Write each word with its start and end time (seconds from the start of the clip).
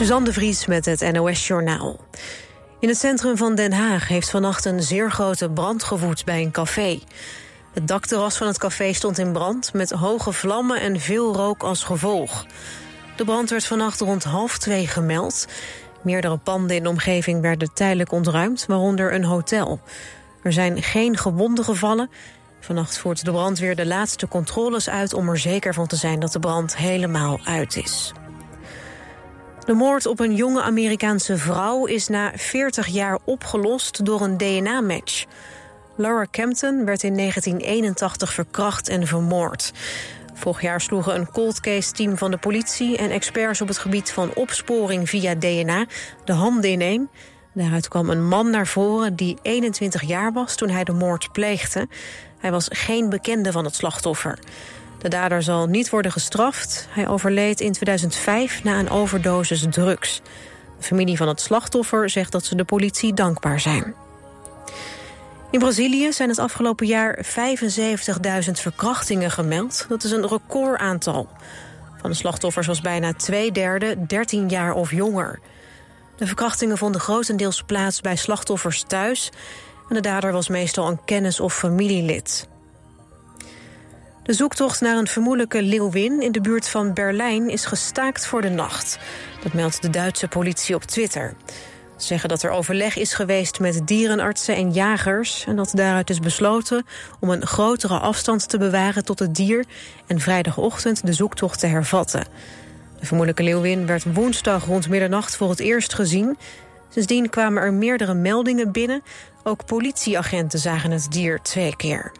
Suzanne 0.00 0.32
Vries 0.32 0.66
met 0.66 0.84
het 0.84 1.12
NOS 1.12 1.46
Journaal. 1.46 2.00
In 2.78 2.88
het 2.88 2.98
centrum 2.98 3.36
van 3.36 3.54
Den 3.54 3.72
Haag 3.72 4.08
heeft 4.08 4.30
vannacht 4.30 4.64
een 4.64 4.82
zeer 4.82 5.10
grote 5.10 5.50
brand 5.50 5.82
gewoed 5.82 6.24
bij 6.24 6.42
een 6.42 6.50
café. 6.50 7.00
Het 7.72 7.88
dakterras 7.88 8.36
van 8.36 8.46
het 8.46 8.58
café 8.58 8.92
stond 8.92 9.18
in 9.18 9.32
brand 9.32 9.72
met 9.72 9.90
hoge 9.90 10.32
vlammen 10.32 10.80
en 10.80 11.00
veel 11.00 11.34
rook 11.34 11.62
als 11.62 11.84
gevolg. 11.84 12.46
De 13.16 13.24
brand 13.24 13.50
werd 13.50 13.66
vannacht 13.66 14.00
rond 14.00 14.24
half 14.24 14.58
twee 14.58 14.86
gemeld. 14.86 15.46
Meerdere 16.02 16.36
panden 16.36 16.76
in 16.76 16.82
de 16.82 16.88
omgeving 16.88 17.40
werden 17.40 17.74
tijdelijk 17.74 18.12
ontruimd, 18.12 18.66
waaronder 18.66 19.14
een 19.14 19.24
hotel. 19.24 19.80
Er 20.42 20.52
zijn 20.52 20.82
geen 20.82 21.16
gewonden 21.16 21.64
gevallen. 21.64 22.10
Vannacht 22.60 22.98
voert 22.98 23.24
de 23.24 23.30
brandweer 23.30 23.76
de 23.76 23.86
laatste 23.86 24.28
controles 24.28 24.88
uit 24.88 25.14
om 25.14 25.28
er 25.28 25.38
zeker 25.38 25.74
van 25.74 25.86
te 25.86 25.96
zijn 25.96 26.20
dat 26.20 26.32
de 26.32 26.40
brand 26.40 26.76
helemaal 26.76 27.40
uit 27.44 27.76
is. 27.76 28.12
De 29.70 29.76
moord 29.76 30.06
op 30.06 30.20
een 30.20 30.34
jonge 30.34 30.62
Amerikaanse 30.62 31.36
vrouw 31.36 31.84
is 31.84 32.08
na 32.08 32.32
40 32.34 32.86
jaar 32.86 33.18
opgelost 33.24 34.04
door 34.04 34.20
een 34.20 34.36
DNA-match. 34.36 35.24
Laura 35.96 36.26
Campton 36.30 36.84
werd 36.84 37.02
in 37.02 37.16
1981 37.16 38.32
verkracht 38.32 38.88
en 38.88 39.06
vermoord. 39.06 39.72
Vorig 40.34 40.60
jaar 40.60 40.80
sloegen 40.80 41.14
een 41.14 41.30
cold 41.30 41.60
case 41.60 41.92
team 41.92 42.16
van 42.16 42.30
de 42.30 42.36
politie 42.36 42.96
en 42.96 43.10
experts 43.10 43.60
op 43.60 43.68
het 43.68 43.78
gebied 43.78 44.12
van 44.12 44.34
opsporing 44.34 45.08
via 45.08 45.34
DNA 45.34 45.86
de 46.24 46.32
handen 46.32 46.70
ineen. 46.70 47.08
Daaruit 47.54 47.88
kwam 47.88 48.10
een 48.10 48.28
man 48.28 48.50
naar 48.50 48.66
voren 48.66 49.16
die 49.16 49.38
21 49.42 50.02
jaar 50.02 50.32
was 50.32 50.56
toen 50.56 50.70
hij 50.70 50.84
de 50.84 50.92
moord 50.92 51.32
pleegde. 51.32 51.88
Hij 52.38 52.50
was 52.50 52.68
geen 52.72 53.08
bekende 53.08 53.52
van 53.52 53.64
het 53.64 53.74
slachtoffer. 53.74 54.38
De 55.00 55.08
dader 55.08 55.42
zal 55.42 55.66
niet 55.66 55.90
worden 55.90 56.12
gestraft. 56.12 56.86
Hij 56.90 57.08
overleed 57.08 57.60
in 57.60 57.72
2005 57.72 58.64
na 58.64 58.78
een 58.78 58.90
overdosis 58.90 59.66
drugs. 59.70 60.20
De 60.78 60.84
familie 60.84 61.16
van 61.16 61.28
het 61.28 61.40
slachtoffer 61.40 62.10
zegt 62.10 62.32
dat 62.32 62.44
ze 62.44 62.54
de 62.54 62.64
politie 62.64 63.14
dankbaar 63.14 63.60
zijn. 63.60 63.94
In 65.50 65.58
Brazilië 65.58 66.12
zijn 66.12 66.28
het 66.28 66.38
afgelopen 66.38 66.86
jaar 66.86 67.24
75.000 68.44 68.50
verkrachtingen 68.50 69.30
gemeld. 69.30 69.86
Dat 69.88 70.04
is 70.04 70.10
een 70.10 70.28
recordaantal. 70.28 71.28
Van 72.00 72.10
de 72.10 72.16
slachtoffers 72.16 72.66
was 72.66 72.80
bijna 72.80 73.12
twee 73.12 73.52
derde 73.52 74.06
13 74.06 74.48
jaar 74.48 74.72
of 74.72 74.90
jonger. 74.90 75.40
De 76.16 76.26
verkrachtingen 76.26 76.78
vonden 76.78 77.00
grotendeels 77.00 77.62
plaats 77.62 78.00
bij 78.00 78.16
slachtoffers 78.16 78.82
thuis... 78.82 79.30
en 79.88 79.94
de 79.94 80.00
dader 80.00 80.32
was 80.32 80.48
meestal 80.48 80.88
een 80.88 81.04
kennis- 81.04 81.40
of 81.40 81.54
familielid. 81.54 82.48
De 84.22 84.32
zoektocht 84.32 84.80
naar 84.80 84.96
een 84.96 85.06
vermoedelijke 85.06 85.62
leeuwin 85.62 86.22
in 86.22 86.32
de 86.32 86.40
buurt 86.40 86.68
van 86.68 86.94
Berlijn 86.94 87.48
is 87.48 87.64
gestaakt 87.64 88.26
voor 88.26 88.42
de 88.42 88.48
nacht. 88.48 88.98
Dat 89.42 89.52
meldt 89.52 89.82
de 89.82 89.90
Duitse 89.90 90.28
politie 90.28 90.74
op 90.74 90.82
Twitter. 90.82 91.34
Ze 91.96 92.06
zeggen 92.06 92.28
dat 92.28 92.42
er 92.42 92.50
overleg 92.50 92.96
is 92.96 93.14
geweest 93.14 93.60
met 93.60 93.86
dierenartsen 93.86 94.56
en 94.56 94.72
jagers... 94.72 95.44
en 95.46 95.56
dat 95.56 95.70
daaruit 95.74 96.10
is 96.10 96.18
besloten 96.18 96.86
om 97.20 97.30
een 97.30 97.46
grotere 97.46 97.98
afstand 97.98 98.48
te 98.48 98.58
bewaren 98.58 99.04
tot 99.04 99.18
het 99.18 99.34
dier... 99.34 99.64
en 100.06 100.20
vrijdagochtend 100.20 101.06
de 101.06 101.12
zoektocht 101.12 101.60
te 101.60 101.66
hervatten. 101.66 102.24
De 102.98 103.06
vermoedelijke 103.06 103.42
leeuwin 103.42 103.86
werd 103.86 104.14
woensdag 104.14 104.64
rond 104.64 104.88
middernacht 104.88 105.36
voor 105.36 105.50
het 105.50 105.60
eerst 105.60 105.94
gezien. 105.94 106.38
Sindsdien 106.88 107.30
kwamen 107.30 107.62
er 107.62 107.72
meerdere 107.72 108.14
meldingen 108.14 108.72
binnen. 108.72 109.02
Ook 109.42 109.66
politieagenten 109.66 110.58
zagen 110.58 110.90
het 110.90 111.06
dier 111.10 111.40
twee 111.42 111.76
keer. 111.76 112.12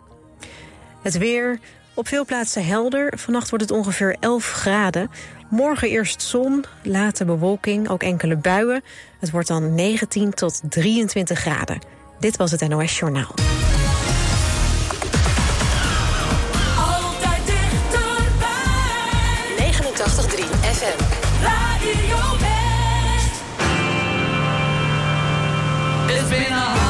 Het 1.02 1.18
weer, 1.18 1.58
op 2.00 2.08
veel 2.08 2.24
plaatsen 2.24 2.66
helder. 2.66 3.12
Vannacht 3.18 3.50
wordt 3.50 3.64
het 3.64 3.78
ongeveer 3.78 4.16
11 4.20 4.50
graden. 4.52 5.10
Morgen 5.48 5.88
eerst 5.88 6.22
zon, 6.22 6.64
later 6.82 7.26
bewolking, 7.26 7.88
ook 7.88 8.02
enkele 8.02 8.36
buien. 8.36 8.82
Het 9.18 9.30
wordt 9.30 9.48
dan 9.48 9.74
19 9.74 10.34
tot 10.34 10.60
23 10.68 11.38
graden. 11.38 11.78
Dit 12.18 12.36
was 12.36 12.50
het 12.50 12.68
NOS 12.68 12.98
Journaal. 12.98 13.34
Altijd 16.76 17.46
dichterbij. 17.46 18.50
89.3 19.56 20.44
FM. 20.60 21.02
Radio 21.42 22.38
West. 22.38 23.42
It's 26.06 26.28
been 26.28 26.52
a 26.52 26.89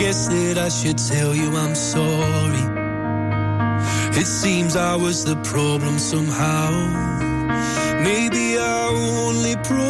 guess 0.00 0.28
that 0.28 0.56
I 0.56 0.70
should 0.70 0.96
tell 0.96 1.34
you 1.34 1.54
I'm 1.54 1.74
sorry. 1.74 2.64
It 4.18 4.26
seems 4.26 4.74
I 4.74 4.96
was 4.96 5.26
the 5.26 5.36
problem 5.52 5.98
somehow. 5.98 6.70
Maybe 8.02 8.56
I 8.56 8.88
only. 8.88 9.89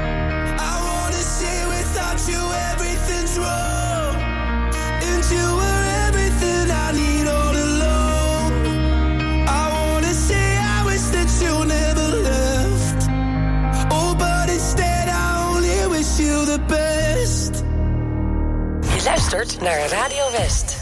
luistert 19.31 19.61
naar 19.61 19.89
Radio 19.89 20.31
West. 20.31 20.80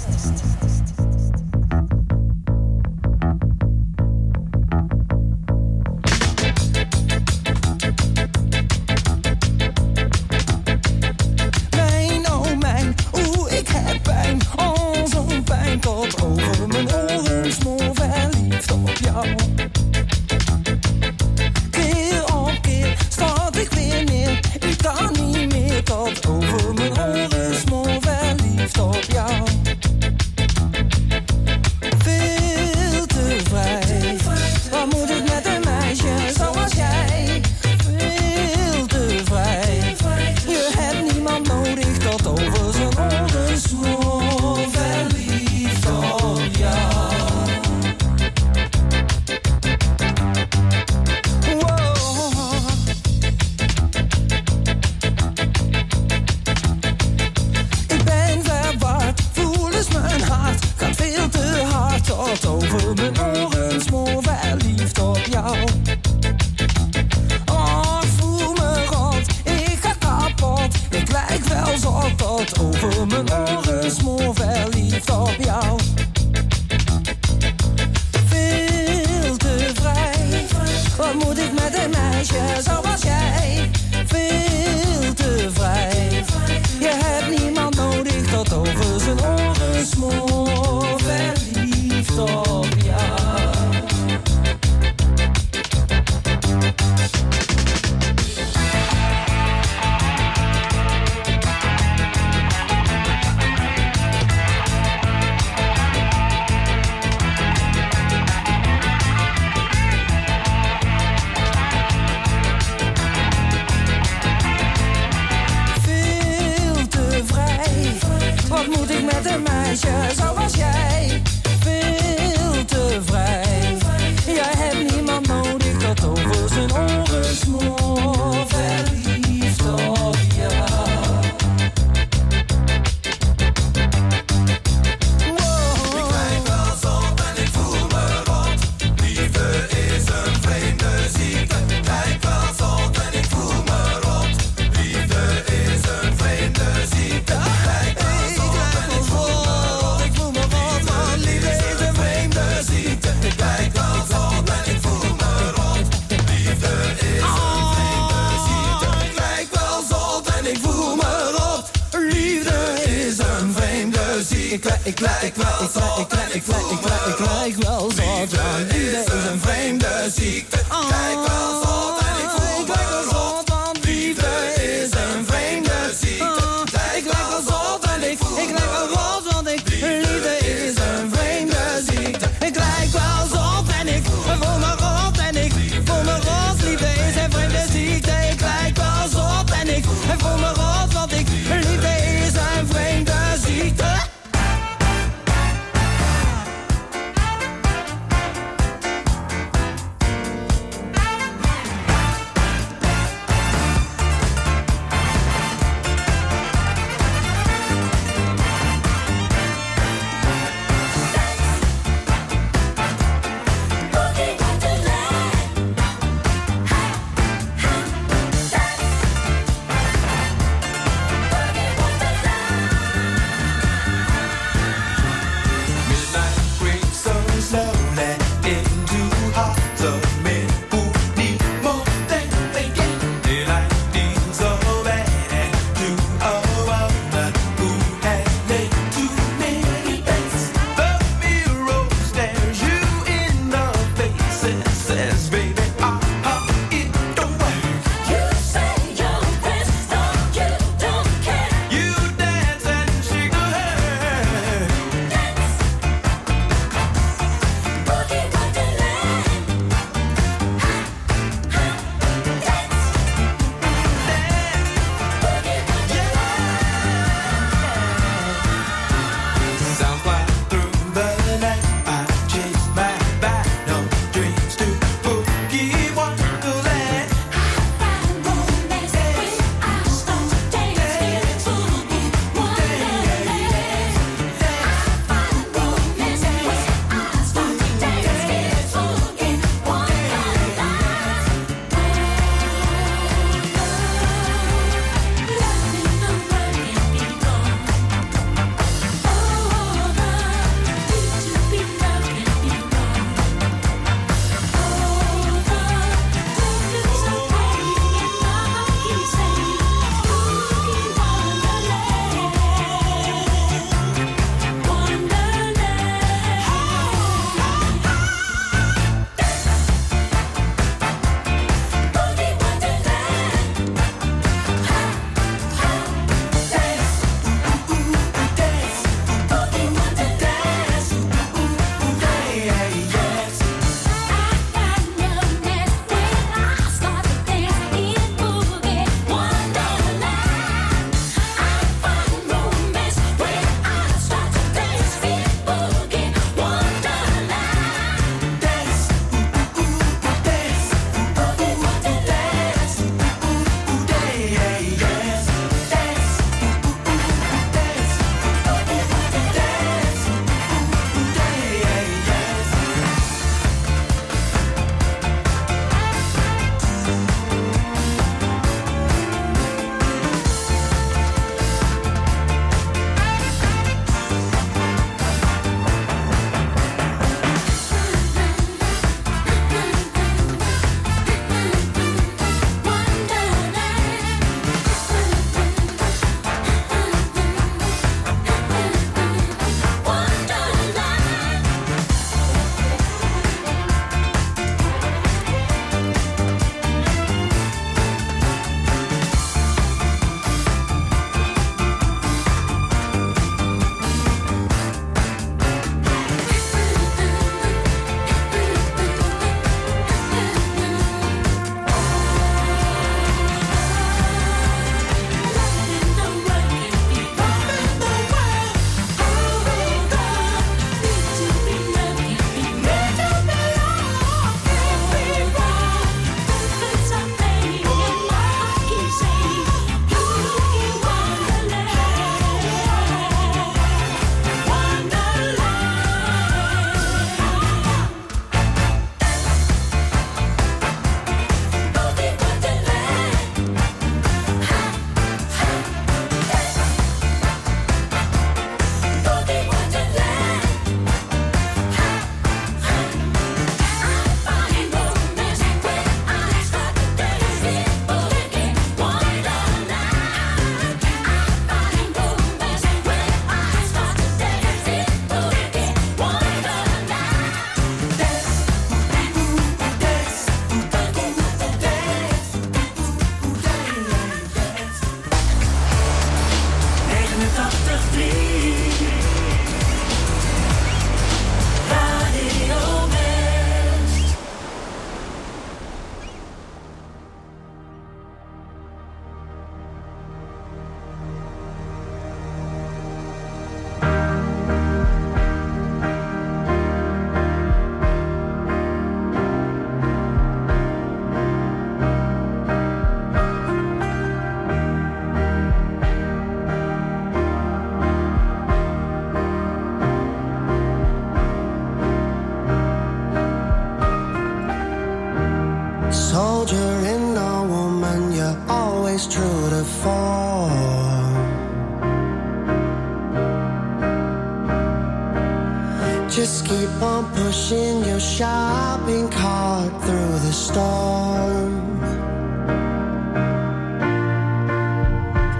keep 526.49 526.81
on 526.81 527.05
pushing 527.13 527.85
your 527.85 527.99
shopping 527.99 529.07
cart 529.09 529.71
through 529.83 530.15
the 530.25 530.33
storm. 530.33 531.51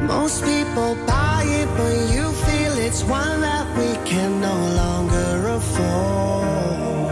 Most 0.06 0.44
people 0.44 0.92
buy 1.08 1.42
it, 1.60 1.68
but 1.78 1.96
you 2.14 2.26
feel 2.46 2.74
it's 2.88 3.04
one 3.04 3.42
that 3.42 3.66
we 3.80 3.90
can 4.08 4.40
no 4.40 4.56
longer 4.82 5.32
afford. 5.58 7.10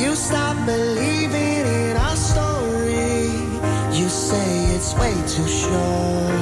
You 0.00 0.14
stop 0.14 0.56
believing 0.64 1.64
in 1.82 1.96
our 1.96 2.18
story, 2.30 3.26
you 3.98 4.08
say 4.08 4.48
it's 4.76 4.94
way 4.94 5.14
too 5.34 5.48
short. 5.48 6.39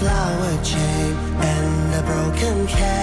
flower 0.00 0.64
chain 0.64 1.12
and 1.42 1.94
a 1.94 2.02
broken 2.06 2.66
cat. 2.66 2.99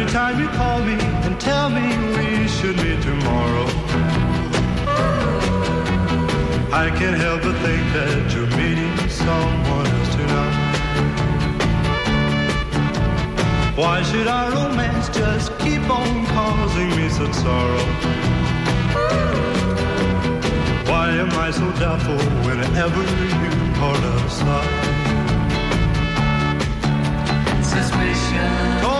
every 0.00 0.12
time 0.12 0.40
you 0.40 0.48
call 0.48 0.80
me 0.82 0.94
and 1.26 1.38
tell 1.38 1.68
me 1.68 1.82
we 2.16 2.48
should 2.48 2.76
meet 2.76 3.02
tomorrow. 3.02 3.66
I 6.72 6.90
can't 6.98 7.18
help 7.20 7.42
but 7.42 7.54
think 7.60 7.84
that 7.92 8.32
you're 8.32 8.46
meeting 8.56 8.96
someone 9.10 9.86
else 9.86 10.14
tonight. 10.14 10.56
Why 13.76 14.02
should 14.02 14.26
our 14.26 14.50
romance 14.52 15.10
just 15.10 15.58
keep 15.58 15.82
on 15.90 16.26
causing 16.26 16.90
me 16.96 17.08
such 17.10 17.34
sorrow? 17.34 17.86
Why 20.90 21.10
am 21.22 21.30
I 21.46 21.50
so 21.50 21.70
doubtful 21.78 22.20
whenever 22.46 23.02
you 23.02 23.50
part 23.78 24.02
us 24.14 24.40
up? 24.56 24.64
Suspicion. 27.62 28.80
Oh, 28.82 28.99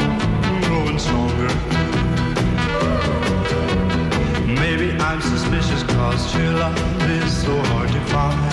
Cause 6.11 6.29
true 6.33 6.49
love 6.49 7.09
is 7.09 7.31
so 7.41 7.57
hard 7.71 7.89
to 7.89 8.01
find. 8.11 8.51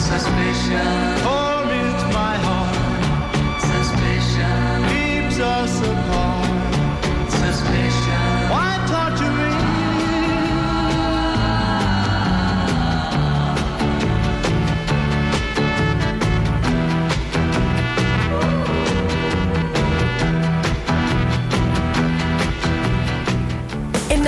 Suspicion. 0.00 1.18
Torment 1.20 2.00
my 2.14 2.34
heart. 2.46 3.60
Suspicion. 3.60 4.88
Keeps 4.88 5.38
us 5.38 5.86
apart. 5.86 6.29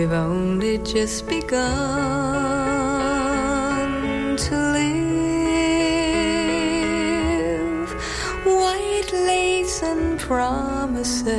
We've 0.00 0.12
only 0.12 0.78
just 0.78 1.28
begun 1.28 1.60
to 4.38 4.56
live. 4.72 5.10
White 8.46 9.12
lace 9.12 9.82
and 9.82 10.18
promises. 10.18 11.29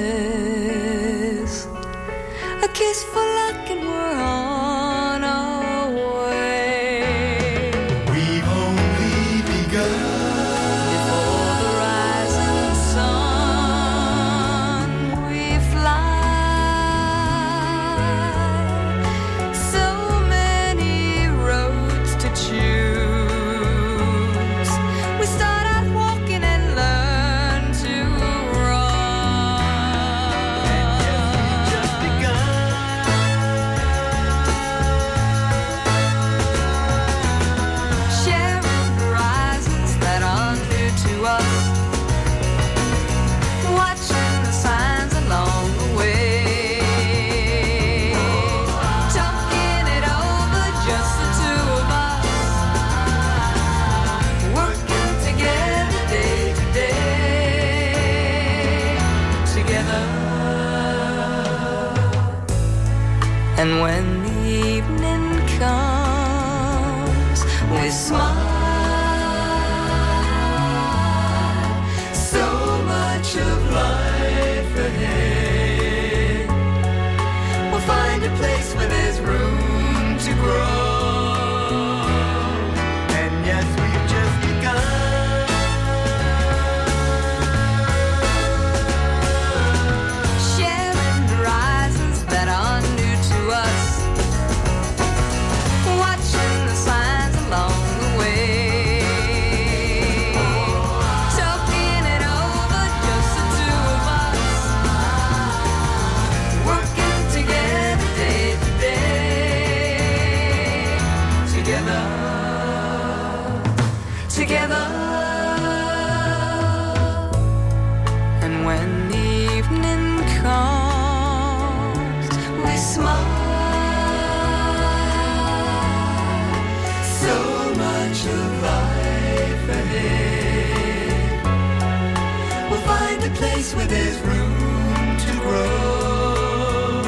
place 133.41 133.73
where 133.73 133.87
there's 133.87 134.19
room 134.21 135.17
to 135.25 135.31
grow. 135.45 137.01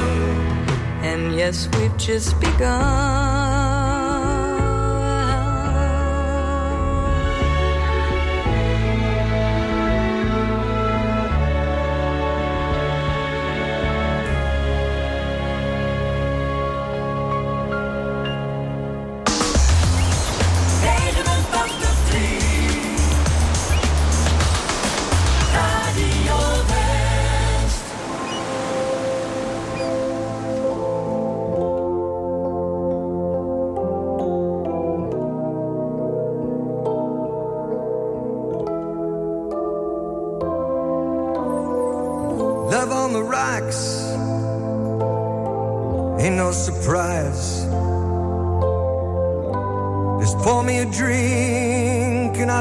And 1.10 1.36
yes, 1.36 1.70
we've 1.78 1.96
just 1.98 2.40
begun. 2.40 3.53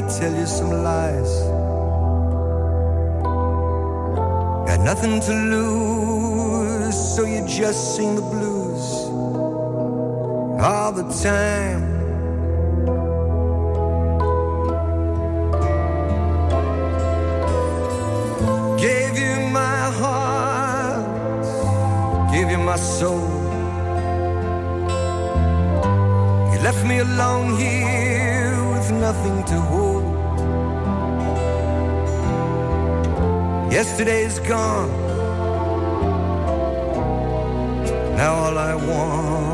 Tell 0.09 0.35
you 0.35 0.47
some 0.47 0.71
lies. 0.83 1.33
Got 4.67 4.81
nothing 4.81 5.21
to 5.21 5.33
lose, 5.33 6.97
so 7.15 7.25
you 7.25 7.47
just 7.47 7.97
sing 7.97 8.17
the 8.17 8.23
blues 8.23 8.85
all 10.61 10.93
the 10.93 11.05
time. 11.23 11.82
Yesterday's 33.83 34.39
gone. 34.39 34.91
Now 38.17 38.33
all 38.33 38.57
I 38.57 38.77
want 38.77 39.52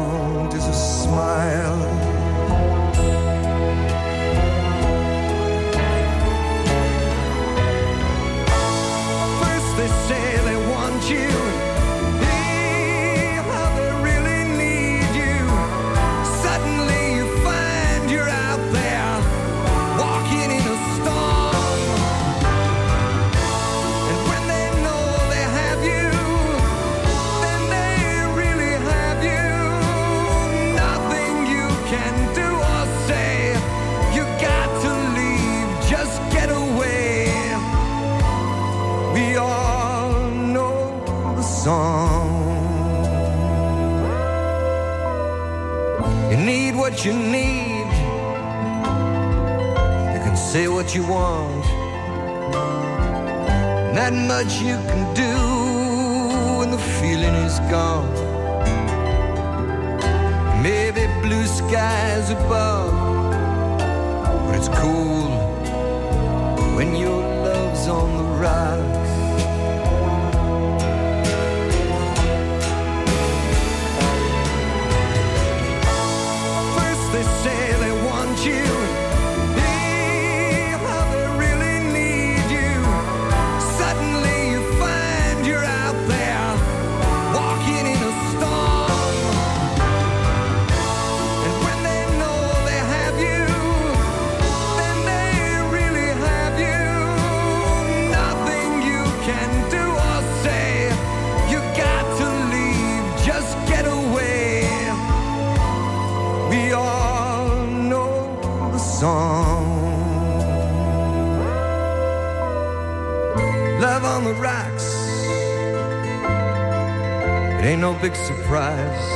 big 118.09 118.17
surprise. 118.17 119.09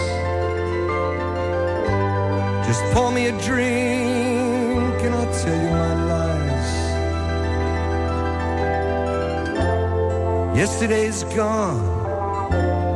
Just 2.67 2.83
pour 2.93 3.11
me 3.11 3.27
a 3.27 3.33
drink 3.41 5.03
and 5.05 5.15
I'll 5.15 5.33
tell 5.43 5.59
you 5.65 5.71
my 5.71 5.95
lies. 6.11 6.71
Yesterday's 10.59 11.25
gone 11.25 12.92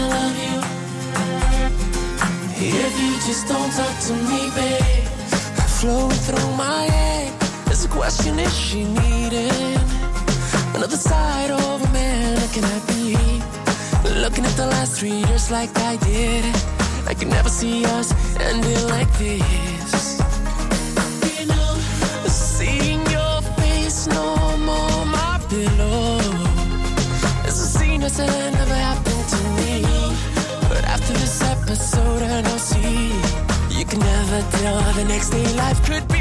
gonna 0.00 0.14
love 0.14 0.36
you 0.44 0.60
if 2.62 3.00
you 3.00 3.12
just 3.26 3.48
don't 3.48 3.72
talk 3.72 3.98
to 4.06 4.12
me, 4.12 4.50
babe. 4.54 5.04
Got 5.56 5.70
flowing 5.80 6.20
through 6.26 6.50
my 6.56 6.82
head. 6.96 7.32
There's 7.66 7.84
a 7.84 7.88
question: 7.88 8.38
Is 8.38 8.54
she 8.56 8.84
needing 8.84 9.78
another 10.74 10.96
side 10.96 11.50
of 11.50 11.82
a 11.82 11.92
man? 11.92 12.36
Looking 12.42 12.64
at 12.76 12.82
me, 12.92 13.16
looking 14.22 14.44
at 14.44 14.56
the 14.56 14.66
last 14.66 14.98
three 14.98 15.18
years 15.26 15.50
like 15.50 15.76
I 15.78 15.96
did. 15.96 16.44
I 17.06 17.14
could 17.14 17.28
never 17.28 17.48
see 17.48 17.84
us 17.84 18.08
ending 18.38 18.84
like 18.88 19.10
this. 19.18 20.20
You 21.38 21.46
know, 21.46 21.74
seeing 22.28 23.02
your 23.16 23.36
face 23.60 24.06
no 24.06 24.56
more, 24.68 25.06
my 25.06 25.40
pillow. 25.48 26.20
It's 27.46 27.60
a 27.66 27.68
scene 27.78 28.00
that's 28.02 28.20
episode 31.70 32.22
and 32.22 32.46
I'll 32.48 32.58
see. 32.58 33.12
You 33.78 33.84
can 33.84 34.00
never 34.00 34.40
tell 34.58 34.80
how 34.80 34.92
the 34.92 35.04
next 35.04 35.30
day 35.30 35.46
life 35.54 35.80
could 35.84 36.08
be. 36.08 36.19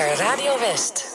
Radio 0.00 0.56
West. 0.56 1.09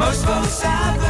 Most 0.00 0.24
folks 0.24 0.62
haven't 0.62 1.09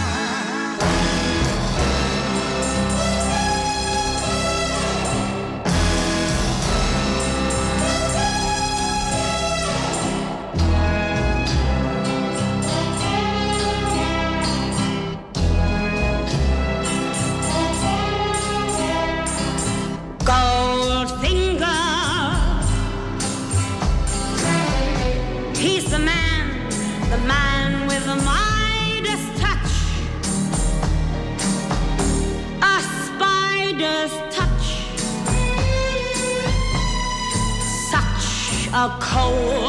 Oh. 39.33 39.60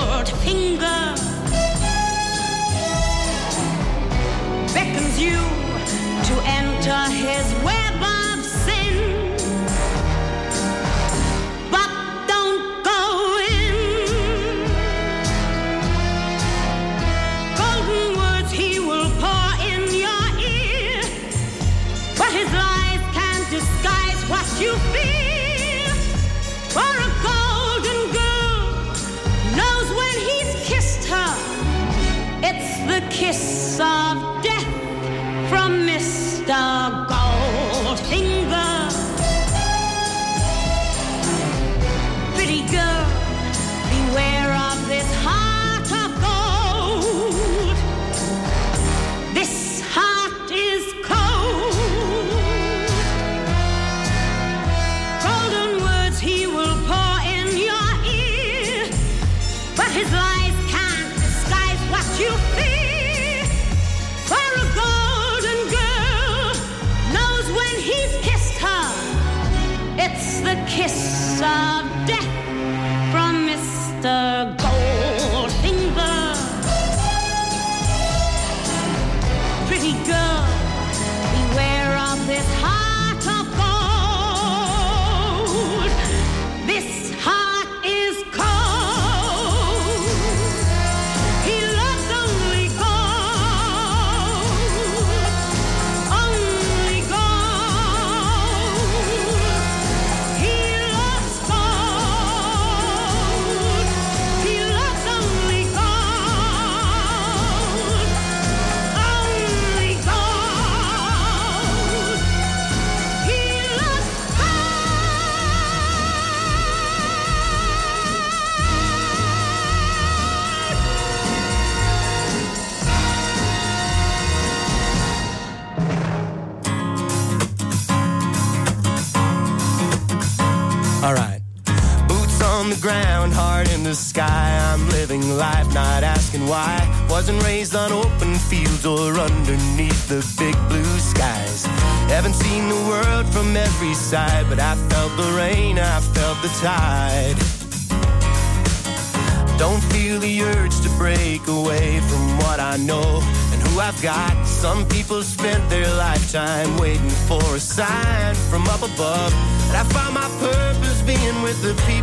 sign 157.72 158.34
from 158.50 158.68
up 158.68 158.82
above. 158.82 159.32
And 159.68 159.76
I 159.78 159.84
found 159.96 160.14
my 160.14 160.28
purpose 160.44 161.00
being 161.02 161.40
with 161.40 161.62
the 161.62 161.72
people 161.88 162.01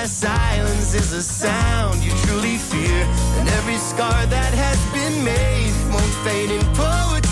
that 0.00 0.08
silence 0.08 0.94
is 0.94 1.12
a 1.12 1.22
sound 1.22 2.02
you 2.02 2.10
truly 2.24 2.56
fear. 2.56 3.02
And 3.38 3.46
every 3.50 3.76
scar 3.76 4.24
that 4.26 4.54
has 4.54 4.80
been 4.96 5.22
made 5.22 5.74
won't 5.92 6.14
fade 6.24 6.50
in 6.50 6.64
poetry. 6.74 7.29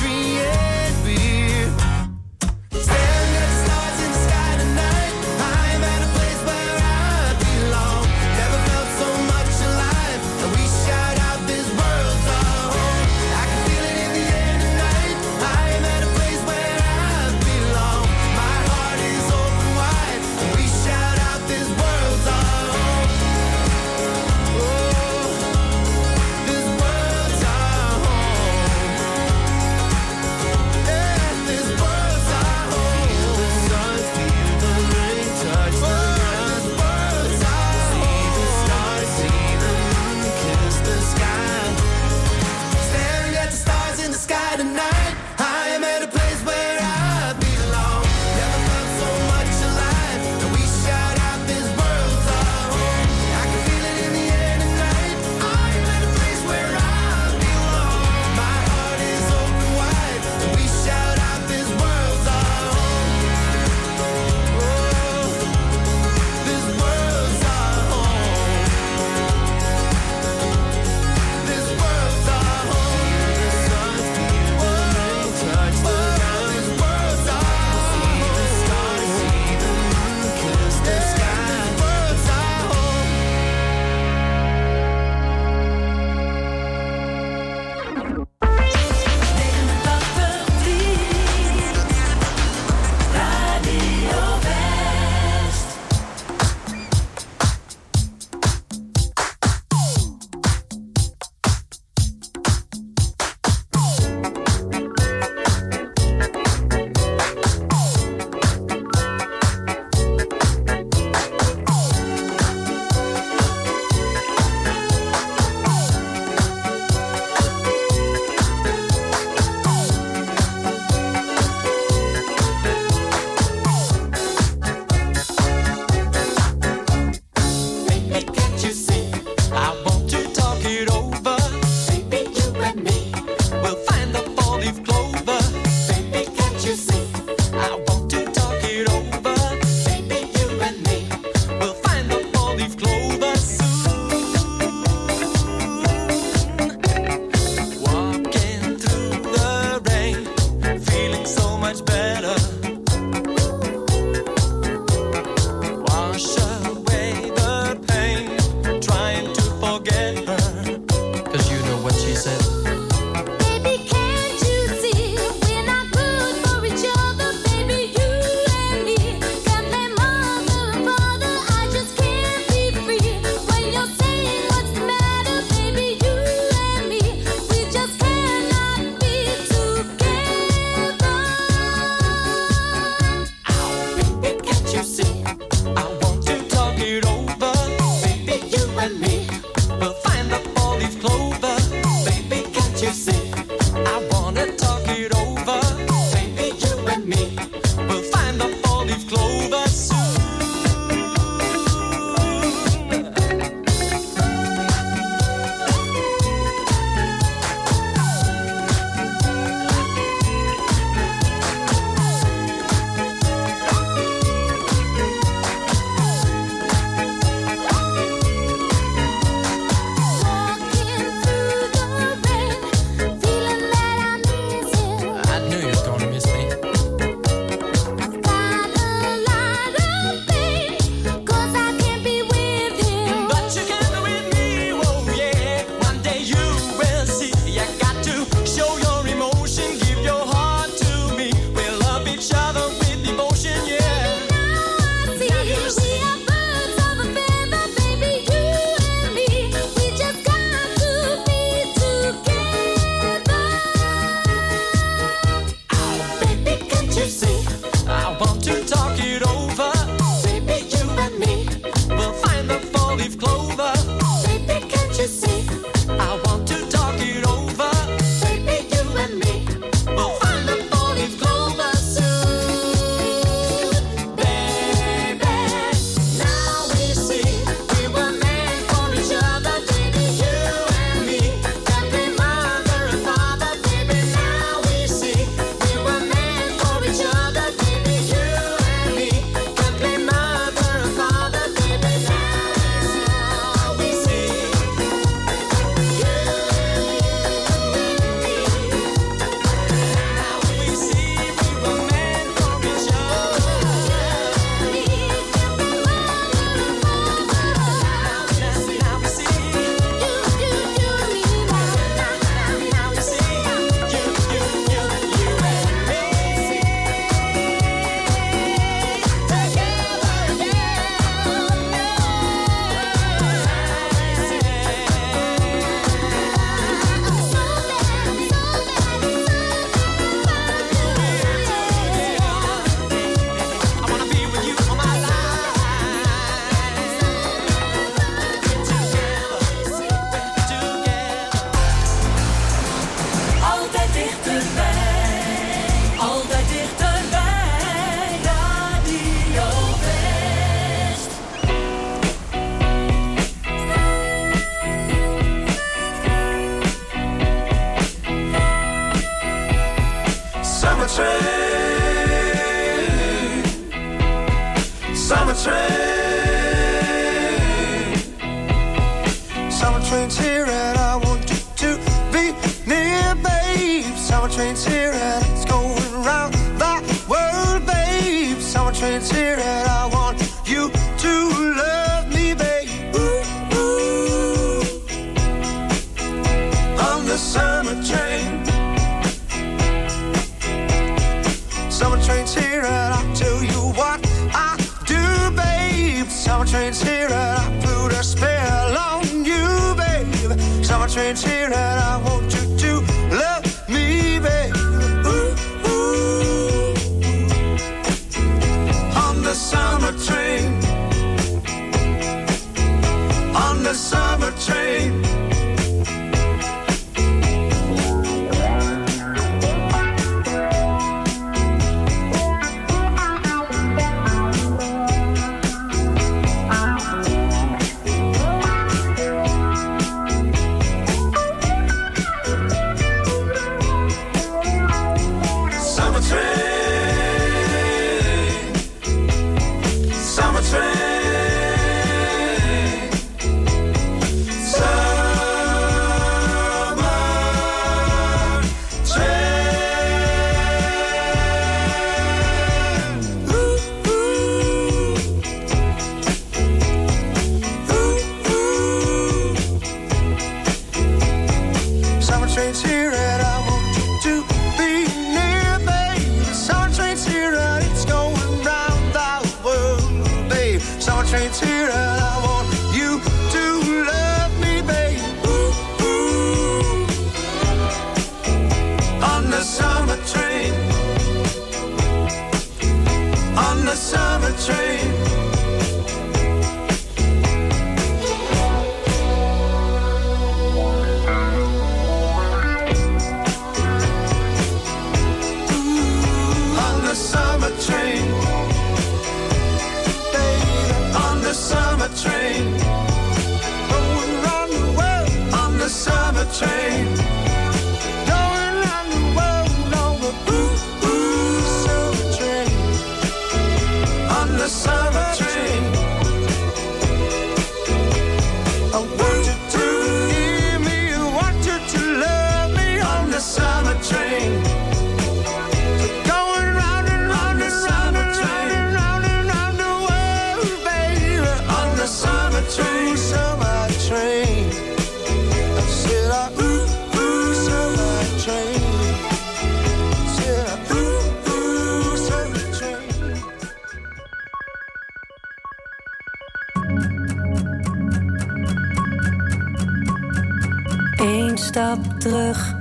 Terug. 551.99 552.55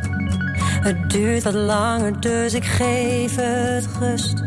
Het 0.81 1.09
duurt 1.09 1.43
wat 1.43 1.53
langer, 1.53 2.19
dus 2.19 2.53
ik 2.53 2.65
geef 2.65 3.35
het 3.35 3.87
rust. 3.99 4.43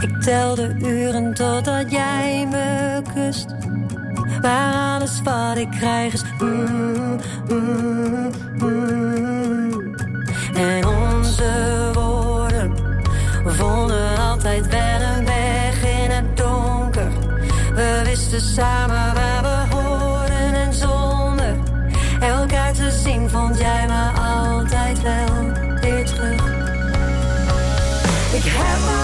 Ik 0.00 0.22
tel 0.22 0.54
de 0.54 0.74
uren 0.78 1.34
totdat 1.34 1.90
jij 1.90 2.46
me 2.50 3.02
kust. 3.14 3.46
Maar 4.40 4.74
alles 4.74 5.22
wat 5.22 5.56
ik 5.56 5.70
krijg 5.70 6.12
is 6.12 6.22
mm, 6.38 7.18
mm, 7.48 8.30
mm. 8.58 9.94
En 10.54 10.86
onze 10.86 11.90
woorden 11.92 12.76
vonden 13.44 14.18
altijd 14.18 14.68
wel 14.68 15.00
een 15.00 15.24
weg 15.24 15.82
in 15.82 16.10
het 16.10 16.36
donker. 16.36 17.12
We 17.74 18.02
wisten 18.04 18.40
samen 18.40 19.14
waar 19.14 19.42
we 19.42 19.53
vond 23.34 23.58
jij 23.58 23.86
me 23.86 24.20
altijd 24.20 25.02
wel 25.02 25.52
weer 25.80 26.04
terug. 26.04 26.42
Ik 28.32 28.42
heb 28.44 29.03